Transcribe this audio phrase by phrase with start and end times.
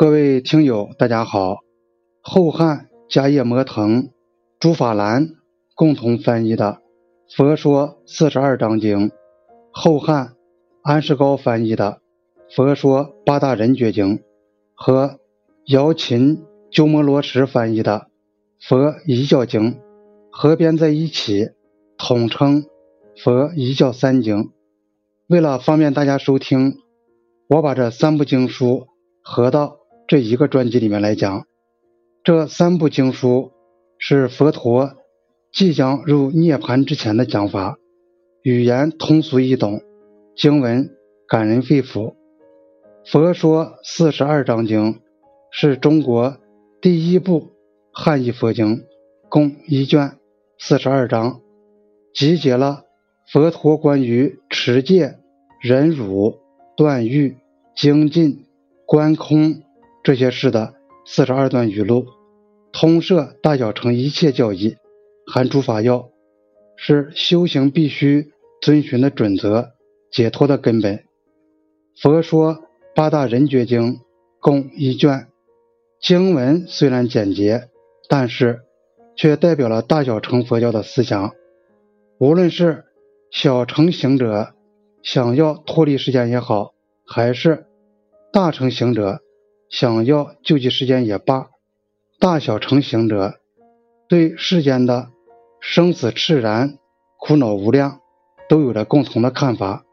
[0.00, 1.58] 各位听友，大家好。
[2.22, 4.08] 后汉迦叶摩腾、
[4.58, 5.28] 朱法兰
[5.74, 6.80] 共同翻译的
[7.36, 9.10] 《佛说四十二章经》，
[9.70, 10.36] 后汉
[10.82, 12.00] 安世高翻译的
[12.56, 14.16] 《佛说八大人觉经》，
[14.74, 15.18] 和
[15.66, 18.06] 姚秦鸠摩罗什翻译的
[18.66, 19.74] 《佛遗教经》
[20.30, 21.50] 合编在一起，
[21.98, 22.62] 统称
[23.22, 24.44] 《佛遗教三经》。
[25.26, 26.78] 为了方便大家收听，
[27.50, 28.86] 我把这三部经书
[29.22, 29.76] 合到
[30.10, 31.46] 这一个专辑里面来讲。
[32.24, 33.52] 这三部经书
[33.96, 34.94] 是佛陀
[35.52, 37.78] 即将入涅槃之前的讲法，
[38.42, 39.80] 语言通俗易懂，
[40.34, 40.90] 经文
[41.28, 42.08] 感人肺腑。
[43.04, 44.94] 《佛说四十二章经》
[45.52, 46.38] 是中国
[46.82, 47.52] 第一部
[47.92, 48.82] 汉译佛经，
[49.28, 50.16] 共一卷
[50.58, 51.40] 四十二章，
[52.12, 52.82] 集结了
[53.32, 55.18] 佛陀关于持戒、
[55.62, 56.34] 忍辱、
[56.76, 57.36] 断欲、
[57.76, 58.44] 精进、
[58.84, 59.62] 观空
[60.02, 60.74] 这些事的。
[61.06, 62.06] 四十二段语录，
[62.72, 64.76] 通摄大小乘一切教义，
[65.26, 66.10] 含诸法要，
[66.76, 69.70] 是修行必须遵循的准则，
[70.12, 71.02] 解脱的根本。
[72.00, 72.62] 佛说
[72.94, 73.98] 八大人觉经
[74.40, 75.28] 共一卷，
[76.00, 77.68] 经文虽然简洁，
[78.08, 78.60] 但是
[79.16, 81.32] 却代表了大小乘佛教的思想。
[82.18, 82.84] 无论是
[83.32, 84.54] 小乘行者
[85.02, 87.64] 想要脱离世间也好，还是
[88.32, 89.22] 大乘行者。
[89.70, 91.48] 想要救济世间也罢，
[92.18, 93.36] 大小成行者
[94.08, 95.10] 对世间的
[95.60, 96.76] 生死炽然、
[97.20, 98.00] 苦恼无量，
[98.48, 99.84] 都有着共同的看法。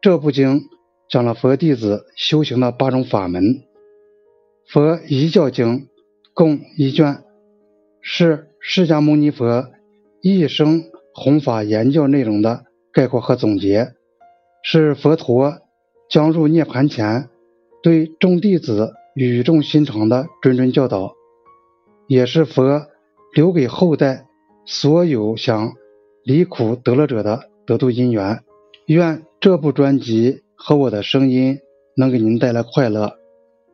[0.00, 0.62] 这部经
[1.10, 3.44] 讲了佛弟子修行的八种法门，
[4.66, 5.80] 《佛一教经》
[6.32, 7.22] 共一卷，
[8.00, 9.68] 是释迦牟尼佛
[10.22, 13.92] 一生弘法言教内容的概括和总结，
[14.62, 15.58] 是佛陀
[16.08, 17.28] 将入涅盘前。
[17.86, 21.14] 对众弟子语重心长的谆谆教导，
[22.08, 22.84] 也是佛
[23.32, 24.26] 留给后代
[24.64, 25.72] 所有想
[26.24, 28.40] 离苦得乐者的得度因缘。
[28.86, 31.60] 愿这部专辑和我的声音
[31.96, 33.12] 能给您带来快乐。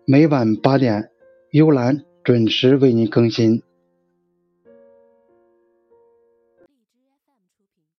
[0.05, 1.09] 每晚八点，
[1.51, 3.63] 幽兰准时为您更新。